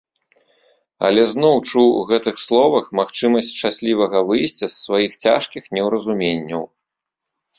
Але 1.07 1.21
зноў 1.33 1.55
чуў 1.69 1.89
у 1.97 1.99
гэтых 2.11 2.35
словах 2.45 2.85
магчымасць 3.01 3.51
шчаслівага 3.57 4.17
выйсця 4.29 4.63
з 4.63 4.71
сваіх 4.85 5.11
цяжкіх 5.27 5.63
неўразуменняў. 5.79 6.63